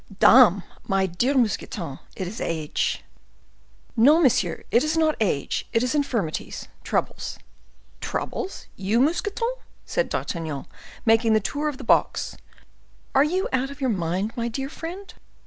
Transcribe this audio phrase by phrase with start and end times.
[0.17, 0.63] "Dame!
[0.87, 3.03] my dear Mousqueton, it is age."
[3.95, 7.37] "No, monsieur, it is not age; it is infirmities—troubles."
[7.99, 8.65] "Troubles!
[8.75, 9.53] you, Mousqueton?"
[9.85, 10.65] said D'Artagnan,
[11.05, 12.35] making the tour of the box;
[13.13, 15.13] "are you out of your mind, my dear friend?